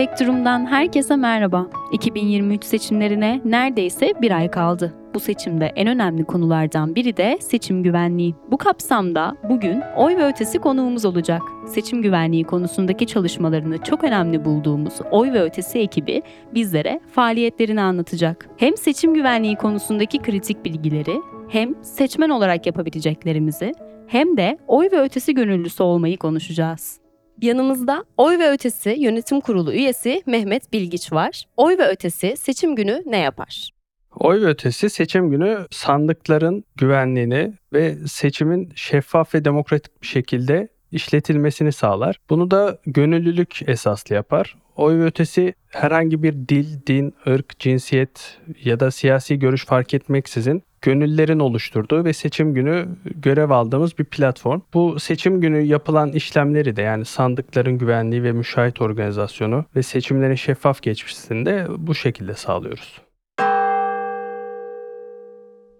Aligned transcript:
Spektrum'dan 0.00 0.66
herkese 0.66 1.16
merhaba. 1.16 1.66
2023 1.92 2.64
seçimlerine 2.64 3.40
neredeyse 3.44 4.12
bir 4.22 4.30
ay 4.30 4.50
kaldı. 4.50 4.94
Bu 5.14 5.20
seçimde 5.20 5.72
en 5.76 5.88
önemli 5.88 6.24
konulardan 6.24 6.94
biri 6.94 7.16
de 7.16 7.38
seçim 7.40 7.82
güvenliği. 7.82 8.34
Bu 8.50 8.58
kapsamda 8.58 9.36
bugün 9.48 9.82
oy 9.96 10.16
ve 10.16 10.26
ötesi 10.26 10.58
konuğumuz 10.58 11.04
olacak. 11.04 11.42
Seçim 11.66 12.02
güvenliği 12.02 12.44
konusundaki 12.44 13.06
çalışmalarını 13.06 13.78
çok 13.78 14.04
önemli 14.04 14.44
bulduğumuz 14.44 14.94
oy 15.10 15.32
ve 15.32 15.42
ötesi 15.42 15.78
ekibi 15.78 16.22
bizlere 16.54 17.00
faaliyetlerini 17.12 17.80
anlatacak. 17.80 18.48
Hem 18.56 18.76
seçim 18.76 19.14
güvenliği 19.14 19.56
konusundaki 19.56 20.18
kritik 20.18 20.64
bilgileri 20.64 21.22
hem 21.48 21.74
seçmen 21.82 22.30
olarak 22.30 22.66
yapabileceklerimizi 22.66 23.72
hem 24.06 24.36
de 24.36 24.58
oy 24.68 24.88
ve 24.92 25.00
ötesi 25.00 25.34
gönüllüsü 25.34 25.82
olmayı 25.82 26.18
konuşacağız. 26.18 27.00
Yanımızda 27.42 28.04
Oy 28.16 28.38
ve 28.38 28.50
Ötesi 28.50 28.90
Yönetim 28.98 29.40
Kurulu 29.40 29.72
üyesi 29.72 30.22
Mehmet 30.26 30.72
Bilgiç 30.72 31.12
var. 31.12 31.44
Oy 31.56 31.78
ve 31.78 31.88
Ötesi 31.88 32.36
seçim 32.36 32.76
günü 32.76 33.02
ne 33.06 33.18
yapar? 33.18 33.70
Oy 34.16 34.40
ve 34.40 34.46
ötesi 34.46 34.90
seçim 34.90 35.30
günü 35.30 35.66
sandıkların 35.70 36.64
güvenliğini 36.76 37.52
ve 37.72 37.96
seçimin 38.06 38.72
şeffaf 38.74 39.34
ve 39.34 39.44
demokratik 39.44 40.02
bir 40.02 40.06
şekilde 40.06 40.68
işletilmesini 40.92 41.72
sağlar. 41.72 42.16
Bunu 42.30 42.50
da 42.50 42.78
gönüllülük 42.86 43.60
esaslı 43.66 44.14
yapar. 44.14 44.56
Oy 44.76 44.98
ve 44.98 45.04
ötesi 45.04 45.54
herhangi 45.68 46.22
bir 46.22 46.32
dil, 46.32 46.86
din, 46.86 47.14
ırk, 47.26 47.58
cinsiyet 47.58 48.38
ya 48.64 48.80
da 48.80 48.90
siyasi 48.90 49.38
görüş 49.38 49.64
fark 49.64 49.94
etmeksizin 49.94 50.62
gönüllerin 50.82 51.38
oluşturduğu 51.38 52.04
ve 52.04 52.12
seçim 52.12 52.54
günü 52.54 52.88
görev 53.04 53.50
aldığımız 53.50 53.98
bir 53.98 54.04
platform. 54.04 54.60
Bu 54.74 55.00
seçim 55.00 55.40
günü 55.40 55.60
yapılan 55.60 56.12
işlemleri 56.12 56.76
de 56.76 56.82
yani 56.82 57.04
sandıkların 57.04 57.78
güvenliği 57.78 58.22
ve 58.22 58.32
müşahit 58.32 58.80
organizasyonu 58.80 59.64
ve 59.76 59.82
seçimlerin 59.82 60.34
şeffaf 60.34 60.82
geçmesini 60.82 61.46
de 61.46 61.66
bu 61.78 61.94
şekilde 61.94 62.34
sağlıyoruz. 62.34 63.00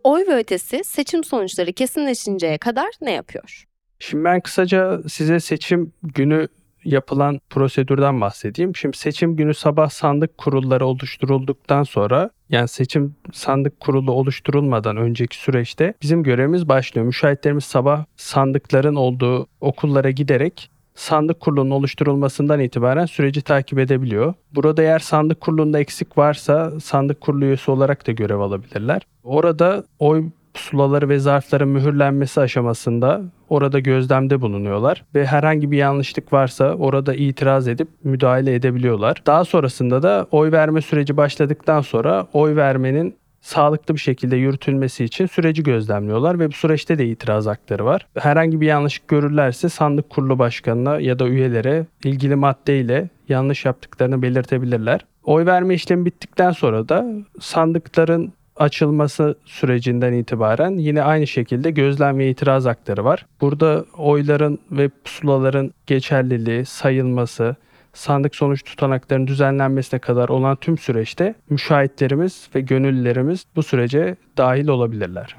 Oy 0.05 0.27
ve 0.29 0.37
Ötesi 0.37 0.85
seçim 0.85 1.25
sonuçları 1.25 1.73
kesinleşinceye 1.73 2.59
kadar 2.59 2.89
ne 3.01 3.13
yapıyor? 3.13 3.65
Şimdi 3.99 4.25
ben 4.25 4.41
kısaca 4.41 5.01
size 5.09 5.41
seçim 5.41 5.93
günü 6.03 6.49
yapılan 6.85 7.41
prosedürden 7.51 8.21
bahsedeyim. 8.21 8.77
Şimdi 8.77 8.97
seçim 8.97 9.37
günü 9.37 9.55
sabah 9.55 9.91
sandık 9.91 10.39
kurulları 10.39 10.87
oluşturulduktan 10.87 11.83
sonra 11.83 12.31
yani 12.51 12.69
seçim 12.69 13.15
sandık 13.33 13.81
kurulu 13.81 14.13
oluşturulmadan 14.13 14.97
önceki 14.97 15.37
süreçte 15.37 15.95
bizim 16.03 16.23
görevimiz 16.23 16.69
başlıyor. 16.69 17.07
Müşahitlerimiz 17.07 17.65
sabah 17.65 18.05
sandıkların 18.17 18.95
olduğu 18.95 19.47
okullara 19.61 20.11
giderek 20.11 20.71
sandık 20.95 21.41
kurulunun 21.41 21.71
oluşturulmasından 21.71 22.61
itibaren 22.61 23.07
süreci 23.07 23.43
takip 23.43 23.79
edebiliyor. 23.79 24.35
Burada 24.55 24.83
eğer 24.83 24.99
sandık 24.99 25.41
kurulunda 25.41 25.81
eksik 25.81 26.19
varsa 26.19 26.81
sandık 26.81 27.21
kurulu 27.21 27.45
üyesi 27.45 27.71
olarak 27.71 28.07
da 28.07 28.13
görev 28.13 28.39
alabilirler. 28.39 29.03
Orada 29.25 29.85
oy 29.99 30.25
pusulaları 30.55 31.09
ve 31.09 31.19
zarfların 31.19 31.69
mühürlenmesi 31.69 32.41
aşamasında 32.41 33.23
orada 33.49 33.79
gözlemde 33.79 34.41
bulunuyorlar 34.41 35.05
ve 35.15 35.27
herhangi 35.27 35.71
bir 35.71 35.77
yanlışlık 35.77 36.33
varsa 36.33 36.75
orada 36.75 37.15
itiraz 37.15 37.69
edip 37.69 37.89
müdahale 38.05 38.55
edebiliyorlar. 38.55 39.23
Daha 39.27 39.45
sonrasında 39.45 40.03
da 40.03 40.27
oy 40.31 40.53
verme 40.53 40.81
süreci 40.81 41.17
başladıktan 41.17 41.81
sonra 41.81 42.27
oy 42.33 42.57
vermenin 42.57 43.21
sağlıklı 43.41 43.95
bir 43.95 44.01
şekilde 44.01 44.37
yürütülmesi 44.37 45.05
için 45.05 45.27
süreci 45.27 45.63
gözlemliyorlar 45.63 46.39
ve 46.39 46.49
bu 46.49 46.53
süreçte 46.53 46.99
de 46.99 47.07
itiraz 47.07 47.47
hakları 47.47 47.85
var. 47.85 48.07
Herhangi 48.19 48.61
bir 48.61 48.67
yanlışlık 48.67 49.09
görürlerse 49.09 49.69
sandık 49.69 50.11
kurulu 50.11 50.39
başkanına 50.39 51.01
ya 51.01 51.19
da 51.19 51.29
üyelere 51.29 51.87
ilgili 52.05 52.37
maddeyle 52.37 53.09
yanlış 53.29 53.65
yaptıklarını 53.65 54.23
belirtebilirler. 54.23 55.01
Oy 55.25 55.47
verme 55.47 55.75
işlemi 55.75 56.05
bittikten 56.05 56.51
sonra 56.51 56.89
da 56.89 57.07
sandıkların 57.41 58.33
açılması 58.61 59.35
sürecinden 59.45 60.13
itibaren 60.13 60.71
yine 60.71 61.03
aynı 61.03 61.27
şekilde 61.27 61.71
gözlem 61.71 62.19
ve 62.19 62.31
itiraz 62.31 62.65
hakları 62.65 63.05
var. 63.05 63.27
Burada 63.41 63.85
oyların 63.99 64.59
ve 64.71 64.89
pusulaların 64.89 65.73
geçerliliği, 65.87 66.65
sayılması, 66.65 67.57
sandık 67.93 68.37
sonuç 68.37 68.65
tutanaklarının 68.65 69.27
düzenlenmesine 69.27 70.01
kadar 70.01 70.29
olan 70.29 70.57
tüm 70.57 70.79
süreçte 70.79 71.35
müşahitlerimiz 71.51 72.49
ve 72.55 72.61
gönüllülerimiz 72.61 73.45
bu 73.57 73.63
sürece 73.63 74.17
dahil 74.37 74.69
olabilirler. 74.69 75.37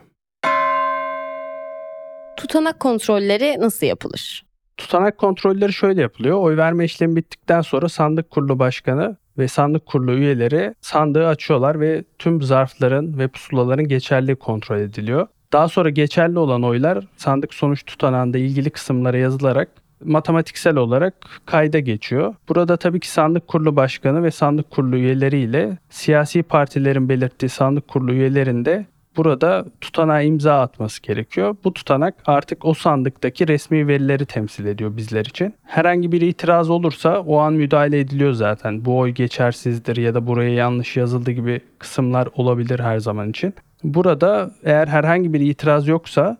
Tutanak 2.37 2.79
kontrolleri 2.79 3.55
nasıl 3.59 3.87
yapılır? 3.87 4.45
Tutanak 4.77 5.17
kontrolleri 5.17 5.73
şöyle 5.73 6.01
yapılıyor. 6.01 6.37
Oy 6.37 6.57
verme 6.57 6.85
işlemi 6.85 7.15
bittikten 7.15 7.61
sonra 7.61 7.89
sandık 7.89 8.29
kurulu 8.29 8.59
başkanı 8.59 9.17
ve 9.37 9.47
sandık 9.47 9.85
kurulu 9.85 10.13
üyeleri 10.13 10.75
sandığı 10.81 11.27
açıyorlar 11.27 11.79
ve 11.79 12.03
tüm 12.19 12.41
zarfların 12.41 13.17
ve 13.17 13.27
pusulaların 13.27 13.87
geçerli 13.87 14.35
kontrol 14.35 14.77
ediliyor. 14.77 15.27
Daha 15.53 15.67
sonra 15.67 15.89
geçerli 15.89 16.39
olan 16.39 16.63
oylar 16.63 17.07
sandık 17.17 17.53
sonuç 17.53 17.85
tutanağında 17.85 18.37
ilgili 18.37 18.69
kısımlara 18.69 19.17
yazılarak 19.17 19.69
matematiksel 20.03 20.75
olarak 20.75 21.13
kayda 21.45 21.79
geçiyor. 21.79 22.35
Burada 22.49 22.77
tabii 22.77 22.99
ki 22.99 23.09
sandık 23.09 23.47
kurulu 23.47 23.75
başkanı 23.75 24.23
ve 24.23 24.31
sandık 24.31 24.71
kurulu 24.71 24.95
üyeleriyle 24.95 25.77
siyasi 25.89 26.43
partilerin 26.43 27.09
belirttiği 27.09 27.49
sandık 27.49 27.87
kurulu 27.87 28.13
üyelerinde 28.13 28.85
burada 29.17 29.65
tutanağa 29.81 30.21
imza 30.21 30.61
atması 30.61 31.01
gerekiyor. 31.01 31.55
Bu 31.63 31.73
tutanak 31.73 32.15
artık 32.25 32.65
o 32.65 32.73
sandıktaki 32.73 33.47
resmi 33.47 33.87
verileri 33.87 34.25
temsil 34.25 34.65
ediyor 34.65 34.97
bizler 34.97 35.25
için. 35.25 35.53
Herhangi 35.63 36.11
bir 36.11 36.21
itiraz 36.21 36.69
olursa 36.69 37.19
o 37.19 37.37
an 37.37 37.53
müdahale 37.53 37.99
ediliyor 37.99 38.33
zaten. 38.33 38.85
Bu 38.85 38.97
oy 38.97 39.09
geçersizdir 39.09 39.97
ya 39.97 40.13
da 40.13 40.27
buraya 40.27 40.53
yanlış 40.53 40.97
yazıldı 40.97 41.31
gibi 41.31 41.61
kısımlar 41.79 42.27
olabilir 42.35 42.79
her 42.79 42.99
zaman 42.99 43.29
için. 43.29 43.53
Burada 43.83 44.51
eğer 44.63 44.87
herhangi 44.87 45.33
bir 45.33 45.39
itiraz 45.39 45.87
yoksa 45.87 46.37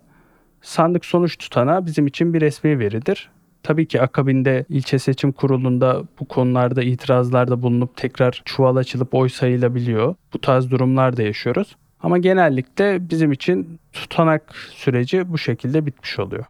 sandık 0.62 1.06
sonuç 1.06 1.38
tutanağı 1.38 1.86
bizim 1.86 2.08
için 2.08 2.34
bir 2.34 2.42
resmi 2.42 2.80
veridir. 2.80 3.30
Tabii 3.64 3.88
ki 3.88 4.02
akabinde 4.02 4.66
ilçe 4.70 5.00
seçim 5.00 5.32
kurulunda 5.32 6.04
bu 6.20 6.28
konularda 6.28 6.84
itirazlarda 6.84 7.62
bulunup 7.62 7.98
tekrar 7.98 8.42
çuval 8.46 8.76
açılıp 8.76 9.14
oy 9.14 9.30
sayılabiliyor. 9.30 10.16
Bu 10.34 10.42
tarz 10.42 10.72
durumlar 10.72 11.18
da 11.18 11.24
yaşıyoruz. 11.24 11.76
Ama 12.04 12.18
genellikle 12.18 13.10
bizim 13.10 13.32
için 13.32 13.80
tutanak 13.94 14.56
süreci 14.56 15.32
bu 15.32 15.38
şekilde 15.38 15.86
bitmiş 15.86 16.20
oluyor. 16.20 16.46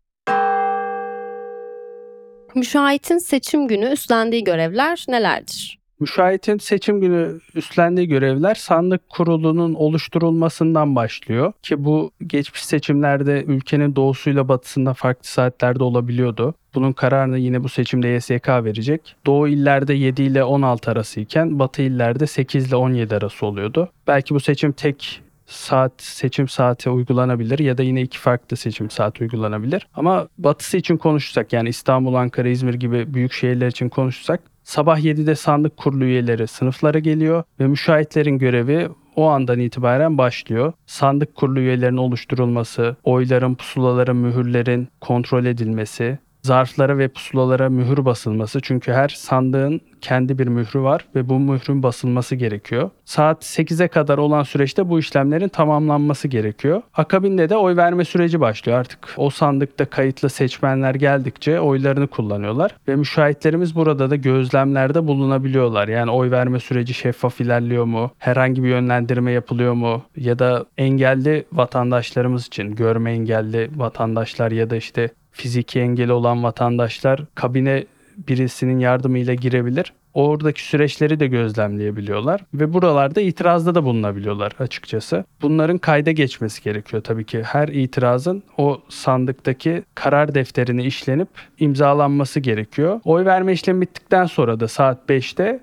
Müşahitin 2.56 3.18
seçim 3.18 3.68
günü 3.68 3.86
üstlendiği 3.86 4.44
görevler 4.44 5.06
nelerdir? 5.08 5.82
Müşahitin 6.00 6.58
seçim 6.58 7.02
günü 7.02 7.40
üstlendiği 7.56 8.08
görevler 8.08 8.56
sandık 8.56 9.10
kurulunun 9.10 9.74
oluşturulmasından 9.74 10.96
başlıyor 10.96 11.54
ki 11.62 11.86
bu 11.86 12.12
geçmiş 12.28 12.66
seçimlerde 12.66 13.44
ülkenin 13.44 13.96
doğusuyla 13.96 14.48
batısında 14.48 14.94
farklı 14.94 15.28
saatlerde 15.28 15.84
olabiliyordu. 15.84 16.56
Bunun 16.76 16.94
kararını 16.94 17.38
yine 17.38 17.64
bu 17.64 17.70
seçimde 17.70 18.08
YSK 18.08 18.50
verecek. 18.50 19.16
Doğu 19.26 19.48
illerde 19.48 19.94
7 19.94 20.24
ile 20.24 20.44
16 20.44 20.92
arası 20.92 21.20
iken 21.20 21.60
batı 21.60 21.82
illerde 21.82 22.28
8 22.28 22.68
ile 22.68 22.76
17 22.76 23.16
arası 23.16 23.46
oluyordu. 23.46 23.92
Belki 24.08 24.36
bu 24.36 24.40
seçim 24.40 24.72
tek 24.72 25.22
saat 25.52 25.92
seçim 25.98 26.48
saati 26.48 26.90
uygulanabilir 26.90 27.60
ya 27.60 27.78
da 27.78 27.84
yine 27.84 28.02
iki 28.02 28.20
farklı 28.20 28.58
seçim 28.58 28.90
saati 28.90 29.24
uygulanabilir. 29.24 29.88
Ama 29.94 30.28
batısı 30.38 30.78
için 30.78 30.98
konuşursak 30.98 31.54
yani 31.54 31.70
İstanbul, 31.70 32.14
Ankara, 32.14 32.48
İzmir 32.48 32.74
gibi 32.74 33.14
büyük 33.14 33.34
şehirler 33.34 33.68
için 33.68 33.90
konuşursak 33.90 34.42
sabah 34.64 35.00
7'de 35.00 35.36
sandık 35.36 35.78
kurulu 35.78 36.04
üyeleri 36.04 36.48
sınıflara 36.48 37.00
geliyor 37.00 37.44
ve 37.60 37.68
müşahitlerin 37.68 38.38
görevi 38.38 38.90
o 39.16 39.28
andan 39.28 39.60
itibaren 39.60 40.18
başlıyor. 40.18 40.74
Sandık 40.86 41.36
kurulu 41.36 41.60
üyelerinin 41.60 41.98
oluşturulması, 41.98 42.96
oyların, 43.04 43.56
pusulaların, 43.56 44.16
mühürlerin 44.16 44.88
kontrol 45.02 45.46
edilmesi, 45.46 46.20
zarflara 46.44 46.98
ve 46.98 47.08
pusulalara 47.08 47.70
mühür 47.70 48.06
basılması. 48.06 48.60
Çünkü 48.62 48.92
her 48.92 49.10
sandığın 49.10 49.82
kendi 50.02 50.40
bir 50.40 50.48
mührü 50.48 50.82
var 50.82 51.06
ve 51.16 51.30
bu 51.30 51.40
mührün 51.40 51.84
basılması 51.84 52.36
gerekiyor. 52.36 52.90
Saat 53.06 53.44
8'e 53.44 53.88
kadar 53.88 54.18
olan 54.18 54.44
süreçte 54.44 54.90
bu 54.90 55.00
işlemlerin 55.00 55.48
tamamlanması 55.48 56.28
gerekiyor. 56.28 56.82
Akabinde 56.94 57.50
de 57.50 57.58
oy 57.58 57.76
verme 57.76 58.06
süreci 58.06 58.40
başlıyor. 58.40 58.80
Artık 58.80 59.00
o 59.18 59.30
sandıkta 59.30 59.86
kayıtlı 59.86 60.30
seçmenler 60.30 60.96
geldikçe 60.96 61.60
oylarını 61.60 62.08
kullanıyorlar 62.08 62.76
ve 62.88 62.96
müşahitlerimiz 62.96 63.76
burada 63.76 64.10
da 64.10 64.16
gözlemlerde 64.16 65.08
bulunabiliyorlar. 65.08 65.88
Yani 65.88 66.12
oy 66.12 66.32
verme 66.32 66.60
süreci 66.60 66.94
şeffaf 66.94 67.42
ilerliyor 67.42 67.86
mu? 67.86 68.12
Herhangi 68.18 68.64
bir 68.64 68.70
yönlendirme 68.70 69.32
yapılıyor 69.32 69.74
mu? 69.74 70.04
Ya 70.16 70.40
da 70.40 70.66
engelli 70.78 71.46
vatandaşlarımız 71.54 72.48
için 72.48 72.76
görme 72.76 73.12
engelli 73.12 73.70
vatandaşlar 73.76 74.52
ya 74.52 74.70
da 74.70 74.76
işte 74.76 75.10
fiziki 75.32 75.80
engeli 75.80 76.12
olan 76.12 76.44
vatandaşlar 76.44 77.22
kabine 77.36 77.86
birisinin 78.28 78.80
yardımıyla 78.80 79.34
girebilir. 79.34 79.94
oradaki 80.14 80.64
süreçleri 80.64 81.20
de 81.20 81.28
gözlemleyebiliyorlar 81.28 82.42
ve 82.54 82.74
buralarda 82.74 83.22
itirazda 83.22 83.76
da 83.76 83.84
bulunabiliyorlar 83.84 84.52
açıkçası. 84.60 85.26
Bunların 85.42 85.78
kayda 85.78 86.12
geçmesi 86.12 86.64
gerekiyor 86.64 87.04
tabii 87.04 87.26
ki. 87.26 87.44
Her 87.44 87.68
itirazın 87.68 88.44
o 88.58 88.82
sandıktaki 88.90 89.84
karar 89.96 90.36
defterine 90.36 90.84
işlenip 90.84 91.30
imzalanması 91.60 92.40
gerekiyor. 92.40 93.02
Oy 93.06 93.26
verme 93.26 93.54
işlemi 93.54 93.82
bittikten 93.82 94.26
sonra 94.26 94.60
da 94.60 94.68
saat 94.68 95.10
5'te 95.10 95.60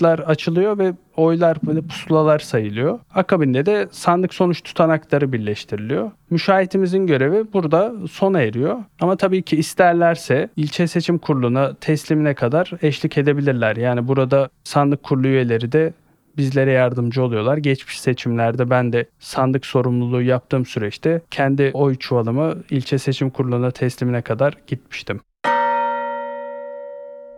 sandıklar 0.00 0.18
açılıyor 0.18 0.78
ve 0.78 0.92
oylar 1.16 1.56
böyle 1.66 1.80
pusulalar 1.80 2.38
sayılıyor. 2.38 2.98
Akabinde 3.14 3.66
de 3.66 3.88
sandık 3.90 4.34
sonuç 4.34 4.62
tutanakları 4.62 5.32
birleştiriliyor. 5.32 6.10
Müşahitimizin 6.30 7.06
görevi 7.06 7.44
burada 7.52 7.92
sona 8.10 8.40
eriyor. 8.40 8.76
Ama 9.00 9.16
tabii 9.16 9.42
ki 9.42 9.56
isterlerse 9.56 10.48
ilçe 10.56 10.86
seçim 10.86 11.18
kuruluna 11.18 11.74
teslimine 11.74 12.34
kadar 12.34 12.72
eşlik 12.82 13.18
edebilirler. 13.18 13.76
Yani 13.76 14.08
burada 14.08 14.48
sandık 14.64 15.02
kurulu 15.02 15.26
üyeleri 15.26 15.72
de 15.72 15.92
bizlere 16.36 16.72
yardımcı 16.72 17.22
oluyorlar. 17.22 17.56
Geçmiş 17.56 18.00
seçimlerde 18.00 18.70
ben 18.70 18.92
de 18.92 19.06
sandık 19.18 19.66
sorumluluğu 19.66 20.22
yaptığım 20.22 20.66
süreçte 20.66 21.20
kendi 21.30 21.70
oy 21.74 21.94
çuvalımı 21.94 22.54
ilçe 22.70 22.98
seçim 22.98 23.30
kuruluna 23.30 23.70
teslimine 23.70 24.22
kadar 24.22 24.54
gitmiştim. 24.66 25.20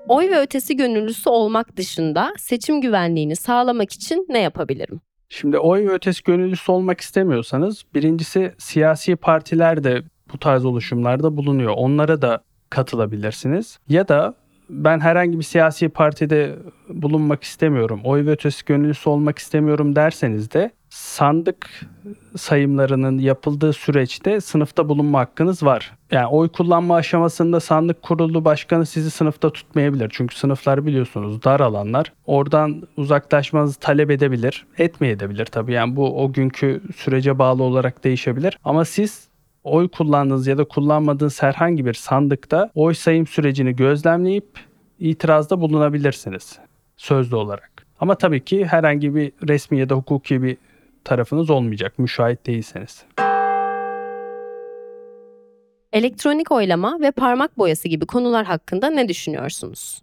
Oy 0.08 0.31
ve 0.31 0.40
ötesi 0.40 0.76
gönüllüsü 0.76 1.31
olmak 1.31 1.76
dışında 1.76 2.34
seçim 2.38 2.81
güvenliğini 2.81 3.37
sağlamak 3.37 3.93
için 3.93 4.26
ne 4.28 4.38
yapabilirim? 4.38 5.00
Şimdi 5.28 5.58
oy 5.58 5.87
ve 5.87 5.93
ötesi 5.93 6.22
gönüllüsü 6.22 6.72
olmak 6.72 7.00
istemiyorsanız 7.00 7.82
birincisi 7.94 8.54
siyasi 8.58 9.16
partiler 9.16 9.84
de 9.84 10.02
bu 10.32 10.38
tarz 10.38 10.64
oluşumlarda 10.64 11.37
bulunuyor. 11.37 11.72
Onlara 11.76 12.22
da 12.22 12.44
katılabilirsiniz. 12.70 13.78
Ya 13.88 14.08
da 14.08 14.34
ben 14.70 15.00
herhangi 15.00 15.38
bir 15.38 15.44
siyasi 15.44 15.88
partide 15.88 16.56
bulunmak 16.88 17.43
istemiyorum, 17.43 18.00
oy 18.04 18.26
ve 18.26 18.31
ötesi 18.31 18.64
gönüllüsü 18.64 19.08
olmak 19.08 19.38
istemiyorum 19.38 19.96
derseniz 19.96 20.52
de 20.52 20.70
sandık 20.90 21.81
sayımlarının 22.37 23.19
yapıldığı 23.19 23.73
süreçte 23.73 24.40
sınıfta 24.40 24.88
bulunma 24.88 25.20
hakkınız 25.20 25.62
var. 25.62 25.93
Yani 26.11 26.26
oy 26.26 26.49
kullanma 26.49 26.96
aşamasında 26.96 27.61
sandık 27.61 28.02
kurulu 28.02 28.44
başkanı 28.44 28.87
sizi 28.87 29.11
sınıfta 29.11 29.50
tutmayabilir. 29.50 30.11
Çünkü 30.12 30.37
sınıflar 30.37 30.87
biliyorsunuz 30.87 31.44
dar 31.44 31.61
alanlar. 31.61 32.12
Oradan 32.26 32.82
uzaklaşmanızı 32.96 33.81
talep 33.81 34.11
edebilir. 34.11 34.67
Etmeyebilir 34.79 35.46
tabii. 35.46 35.73
Yani 35.73 35.96
bu 35.96 36.23
o 36.25 36.32
günkü 36.32 36.82
sürece 36.96 37.38
bağlı 37.38 37.62
olarak 37.62 38.05
değişebilir. 38.05 38.58
Ama 38.64 38.85
siz 38.85 39.28
oy 39.64 39.88
kullandığınız 39.88 40.46
ya 40.46 40.58
da 40.58 40.64
kullanmadığınız 40.64 41.43
herhangi 41.43 41.87
bir 41.87 41.94
sandıkta 41.94 42.70
oy 42.75 42.94
sayım 42.94 43.26
sürecini 43.26 43.76
gözlemleyip 43.76 44.46
itirazda 44.99 45.61
bulunabilirsiniz 45.61 46.58
sözlü 46.96 47.37
olarak. 47.37 47.87
Ama 48.00 48.14
tabii 48.14 48.44
ki 48.44 48.64
herhangi 48.64 49.14
bir 49.14 49.32
resmi 49.49 49.78
ya 49.78 49.88
da 49.88 49.94
hukuki 49.94 50.43
bir 50.43 50.56
tarafınız 51.04 51.50
olmayacak 51.50 51.99
müşahit 51.99 52.46
değilseniz. 52.46 53.04
Elektronik 55.93 56.52
oylama 56.52 57.00
ve 57.00 57.10
parmak 57.10 57.58
boyası 57.58 57.88
gibi 57.88 58.06
konular 58.06 58.44
hakkında 58.46 58.90
ne 58.90 59.08
düşünüyorsunuz? 59.08 60.02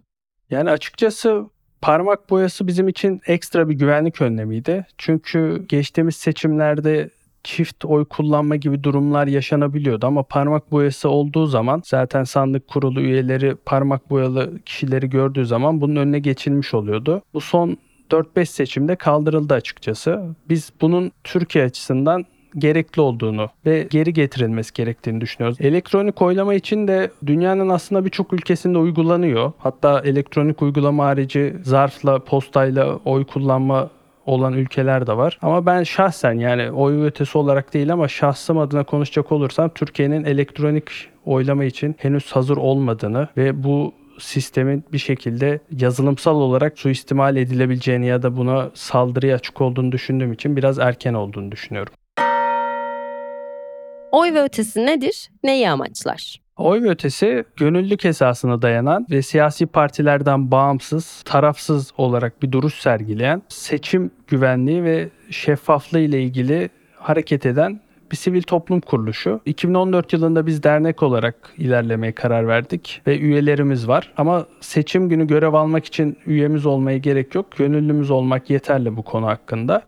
Yani 0.50 0.70
açıkçası 0.70 1.46
parmak 1.80 2.30
boyası 2.30 2.66
bizim 2.66 2.88
için 2.88 3.20
ekstra 3.26 3.68
bir 3.68 3.74
güvenlik 3.74 4.22
önlemiydi. 4.22 4.86
Çünkü 4.98 5.64
geçtiğimiz 5.68 6.16
seçimlerde 6.16 7.10
çift 7.44 7.84
oy 7.84 8.04
kullanma 8.04 8.56
gibi 8.56 8.84
durumlar 8.84 9.26
yaşanabiliyordu 9.26 10.06
ama 10.06 10.22
parmak 10.22 10.72
boyası 10.72 11.08
olduğu 11.08 11.46
zaman 11.46 11.82
zaten 11.84 12.24
sandık 12.24 12.68
kurulu 12.68 13.00
üyeleri 13.00 13.54
parmak 13.54 14.10
boyalı 14.10 14.58
kişileri 14.66 15.10
gördüğü 15.10 15.46
zaman 15.46 15.80
bunun 15.80 15.96
önüne 15.96 16.18
geçilmiş 16.18 16.74
oluyordu. 16.74 17.22
Bu 17.34 17.40
son 17.40 17.76
4-5 18.10 18.46
seçimde 18.46 18.96
kaldırıldı 18.96 19.54
açıkçası. 19.54 20.22
Biz 20.48 20.72
bunun 20.80 21.12
Türkiye 21.24 21.64
açısından 21.64 22.24
gerekli 22.58 23.00
olduğunu 23.00 23.48
ve 23.66 23.86
geri 23.90 24.12
getirilmesi 24.12 24.72
gerektiğini 24.72 25.20
düşünüyoruz. 25.20 25.60
Elektronik 25.60 26.22
oylama 26.22 26.54
için 26.54 26.88
de 26.88 27.10
dünyanın 27.26 27.68
aslında 27.68 28.04
birçok 28.04 28.32
ülkesinde 28.32 28.78
uygulanıyor. 28.78 29.52
Hatta 29.58 30.00
elektronik 30.04 30.62
uygulama 30.62 31.04
harici 31.04 31.56
zarfla, 31.62 32.24
postayla 32.24 32.96
oy 33.04 33.24
kullanma 33.24 33.90
olan 34.26 34.52
ülkeler 34.52 35.06
de 35.06 35.16
var. 35.16 35.38
Ama 35.42 35.66
ben 35.66 35.82
şahsen 35.82 36.32
yani 36.32 36.70
oy 36.70 37.04
ötesi 37.06 37.38
olarak 37.38 37.74
değil 37.74 37.92
ama 37.92 38.08
şahsım 38.08 38.58
adına 38.58 38.84
konuşacak 38.84 39.32
olursam 39.32 39.70
Türkiye'nin 39.74 40.24
elektronik 40.24 40.90
oylama 41.26 41.64
için 41.64 41.96
henüz 41.98 42.32
hazır 42.32 42.56
olmadığını 42.56 43.28
ve 43.36 43.64
bu 43.64 43.94
sistemin 44.20 44.84
bir 44.92 44.98
şekilde 44.98 45.60
yazılımsal 45.78 46.36
olarak 46.36 46.78
suistimal 46.78 47.36
edilebileceğini 47.36 48.06
ya 48.06 48.22
da 48.22 48.36
buna 48.36 48.70
saldırıya 48.74 49.36
açık 49.36 49.60
olduğunu 49.60 49.92
düşündüğüm 49.92 50.32
için 50.32 50.56
biraz 50.56 50.78
erken 50.78 51.14
olduğunu 51.14 51.52
düşünüyorum. 51.52 51.92
Oy 54.12 54.34
ve 54.34 54.42
ötesi 54.42 54.86
nedir? 54.86 55.30
Neyi 55.44 55.70
amaçlar? 55.70 56.40
Oy 56.56 56.82
ve 56.82 56.88
ötesi 56.88 57.44
gönüllülük 57.56 58.04
esasına 58.04 58.62
dayanan 58.62 59.06
ve 59.10 59.22
siyasi 59.22 59.66
partilerden 59.66 60.50
bağımsız, 60.50 61.22
tarafsız 61.24 61.92
olarak 61.96 62.42
bir 62.42 62.52
duruş 62.52 62.74
sergileyen, 62.74 63.42
seçim 63.48 64.10
güvenliği 64.28 64.84
ve 64.84 65.08
şeffaflığı 65.30 66.00
ile 66.00 66.22
ilgili 66.22 66.70
hareket 66.94 67.46
eden 67.46 67.80
bir 68.10 68.16
sivil 68.16 68.42
toplum 68.42 68.80
kuruluşu. 68.80 69.40
2014 69.46 70.12
yılında 70.12 70.46
biz 70.46 70.62
dernek 70.62 71.02
olarak 71.02 71.54
ilerlemeye 71.58 72.12
karar 72.12 72.48
verdik 72.48 73.02
ve 73.06 73.18
üyelerimiz 73.18 73.88
var. 73.88 74.12
Ama 74.16 74.46
seçim 74.60 75.08
günü 75.08 75.26
görev 75.26 75.52
almak 75.52 75.84
için 75.84 76.18
üyemiz 76.26 76.66
olmaya 76.66 76.98
gerek 76.98 77.34
yok. 77.34 77.46
Gönüllümüz 77.56 78.10
olmak 78.10 78.50
yeterli 78.50 78.96
bu 78.96 79.02
konu 79.02 79.26
hakkında. 79.26 79.82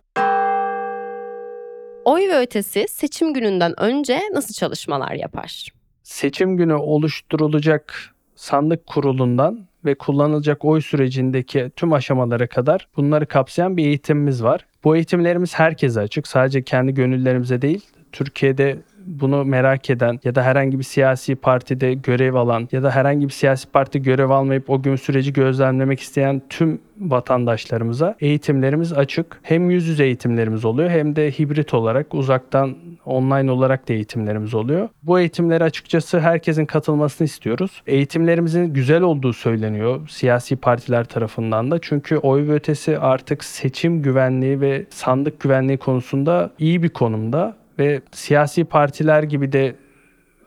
Oy 2.05 2.29
ve 2.29 2.39
ötesi 2.39 2.85
seçim 2.89 3.33
gününden 3.33 3.79
önce 3.79 4.19
nasıl 4.33 4.53
çalışmalar 4.53 5.11
yapar? 5.11 5.67
Seçim 6.03 6.57
günü 6.57 6.73
oluşturulacak 6.73 8.13
sandık 8.35 8.87
kurulundan 8.87 9.67
ve 9.85 9.95
kullanılacak 9.95 10.65
oy 10.65 10.81
sürecindeki 10.81 11.71
tüm 11.75 11.93
aşamalara 11.93 12.47
kadar 12.47 12.87
bunları 12.97 13.25
kapsayan 13.25 13.77
bir 13.77 13.85
eğitimimiz 13.85 14.43
var. 14.43 14.65
Bu 14.83 14.95
eğitimlerimiz 14.95 15.55
herkese 15.55 15.99
açık. 15.99 16.27
Sadece 16.27 16.63
kendi 16.63 16.93
gönüllerimize 16.93 17.61
değil, 17.61 17.85
Türkiye'de 18.13 18.77
bunu 19.05 19.45
merak 19.45 19.89
eden 19.89 20.19
ya 20.23 20.35
da 20.35 20.43
herhangi 20.43 20.79
bir 20.79 20.83
siyasi 20.83 21.35
partide 21.35 21.93
görev 21.93 22.33
alan 22.33 22.69
ya 22.71 22.83
da 22.83 22.91
herhangi 22.91 23.27
bir 23.27 23.33
siyasi 23.33 23.71
parti 23.71 24.01
görev 24.01 24.29
almayıp 24.29 24.69
o 24.69 24.81
gün 24.81 24.95
süreci 24.95 25.33
gözlemlemek 25.33 25.99
isteyen 25.99 26.41
tüm 26.49 26.81
vatandaşlarımıza 26.97 28.15
eğitimlerimiz 28.19 28.93
açık. 28.93 29.39
Hem 29.41 29.69
yüz 29.69 29.87
yüze 29.87 30.03
eğitimlerimiz 30.05 30.65
oluyor 30.65 30.89
hem 30.89 31.15
de 31.15 31.31
hibrit 31.31 31.73
olarak 31.73 32.13
uzaktan 32.13 32.75
online 33.05 33.51
olarak 33.51 33.89
da 33.89 33.93
eğitimlerimiz 33.93 34.53
oluyor. 34.53 34.89
Bu 35.03 35.19
eğitimlere 35.19 35.63
açıkçası 35.63 36.19
herkesin 36.19 36.65
katılmasını 36.65 37.25
istiyoruz. 37.25 37.81
Eğitimlerimizin 37.87 38.73
güzel 38.73 39.01
olduğu 39.01 39.33
söyleniyor 39.33 40.07
siyasi 40.07 40.55
partiler 40.55 41.03
tarafından 41.03 41.71
da. 41.71 41.79
Çünkü 41.81 42.17
oy 42.17 42.47
ve 42.47 42.53
ötesi 42.53 42.99
artık 42.99 43.43
seçim 43.43 44.01
güvenliği 44.01 44.61
ve 44.61 44.85
sandık 44.89 45.39
güvenliği 45.39 45.77
konusunda 45.77 46.51
iyi 46.59 46.83
bir 46.83 46.89
konumda 46.89 47.62
ve 47.79 48.01
siyasi 48.11 48.63
partiler 48.63 49.23
gibi 49.23 49.51
de 49.51 49.75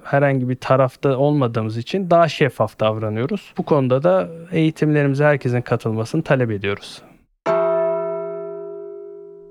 herhangi 0.04 0.49
bir 0.49 0.56
tarafta 0.56 1.16
olmadığımız 1.16 1.76
için 1.76 2.11
daha 2.11 2.28
şeffaf 2.28 2.80
davranıyoruz. 2.80 3.52
Bu 3.59 3.62
konuda 3.62 4.02
da 4.02 4.28
eğitimlerimize 4.52 5.25
herkesin 5.25 5.61
katılmasını 5.61 6.23
talep 6.23 6.50
ediyoruz. 6.50 7.02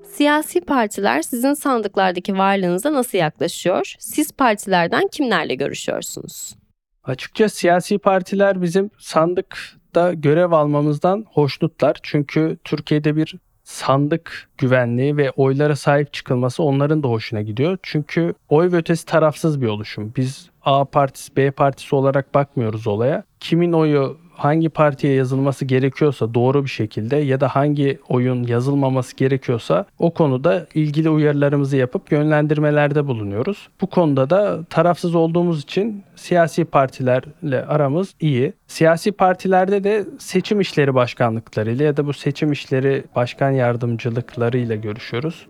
Siyasi 0.04 0.62
partiler 0.62 1.22
sizin 1.22 1.54
sandıklardaki 1.54 2.38
varlığınıza 2.38 2.94
nasıl 2.94 3.18
yaklaşıyor? 3.18 3.96
Siz 4.00 4.32
partilerden 4.32 5.08
kimlerle 5.08 5.56
görüşüyorsunuz? 5.56 6.56
Açıkça 7.04 7.50
siyasi 7.50 7.98
partiler 7.98 8.62
bizim 8.62 8.90
sandıkta 8.98 10.14
görev 10.14 10.52
almamızdan 10.52 11.26
hoşnutlar. 11.34 11.98
Çünkü 12.04 12.58
Türkiye'de 12.64 13.16
bir 13.16 13.36
sandık 13.66 14.50
güvenliği 14.58 15.18
ve 15.18 15.32
oylara 15.32 15.76
sahip 15.76 16.14
çıkılması 16.14 16.64
onların 16.64 17.04
da 17.04 17.08
hoşuna 17.08 17.42
gidiyor. 17.42 17.78
Çünkü 17.84 18.34
oy 18.50 18.72
ve 18.72 18.78
ötesi 18.78 19.06
tarafsız 19.06 19.62
bir 19.62 19.68
oluşum. 19.68 20.14
Biz 20.18 20.50
A 20.66 20.86
partisi, 20.86 21.36
B 21.36 21.52
partisi 21.52 21.96
olarak 21.96 22.34
bakmıyoruz 22.34 22.88
olaya. 22.88 23.24
Kimin 23.40 23.74
oyu 23.74 24.18
hangi 24.38 24.70
partiye 24.70 25.14
yazılması 25.14 25.66
gerekiyorsa 25.66 26.34
doğru 26.34 26.64
bir 26.64 26.70
şekilde 26.70 27.16
ya 27.16 27.42
da 27.42 27.48
hangi 27.48 28.00
oyun 28.10 28.44
yazılmaması 28.44 29.16
gerekiyorsa 29.16 29.86
o 30.00 30.14
konuda 30.14 30.68
ilgili 30.74 31.10
uyarılarımızı 31.10 31.78
yapıp 31.78 32.12
yönlendirmelerde 32.12 33.08
bulunuyoruz. 33.08 33.68
Bu 33.82 33.88
konuda 33.88 34.30
da 34.30 34.64
tarafsız 34.70 35.16
olduğumuz 35.16 35.64
için 35.64 36.04
siyasi 36.16 36.66
partilerle 36.66 37.66
aramız 37.66 38.16
iyi. 38.20 38.54
Siyasi 38.68 39.12
partilerde 39.12 39.84
de 39.84 40.06
seçim 40.20 40.60
işleri 40.62 40.96
başkanlıklarıyla 40.96 41.86
ya 41.86 41.98
da 41.98 42.08
bu 42.08 42.14
seçim 42.14 42.52
işleri 42.52 43.04
başkan 43.16 43.52
yardımcılıklarıyla 43.52 44.76
görüşüyoruz. 44.76 45.48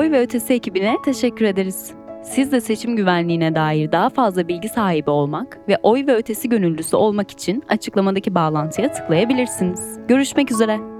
Oy 0.00 0.10
ve 0.10 0.20
Ötesi 0.20 0.52
ekibine 0.52 0.96
teşekkür 1.04 1.44
ederiz. 1.44 1.92
Siz 2.22 2.52
de 2.52 2.60
seçim 2.60 2.96
güvenliğine 2.96 3.54
dair 3.54 3.92
daha 3.92 4.08
fazla 4.08 4.48
bilgi 4.48 4.68
sahibi 4.68 5.10
olmak 5.10 5.58
ve 5.68 5.78
oy 5.82 6.06
ve 6.06 6.14
ötesi 6.14 6.48
gönüllüsü 6.48 6.96
olmak 6.96 7.30
için 7.30 7.64
açıklamadaki 7.68 8.34
bağlantıya 8.34 8.92
tıklayabilirsiniz. 8.92 9.98
Görüşmek 10.08 10.52
üzere. 10.52 10.99